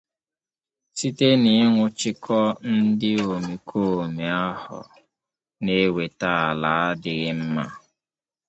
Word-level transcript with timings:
site 0.97 1.27
n'ịnwụchikọ 1.41 2.39
ndị 2.75 3.11
omekoome 3.33 4.25
ahụ 4.47 4.79
na-eweta 5.63 6.29
ala 6.49 6.71
adịghị 6.89 7.29
mma 7.39 7.63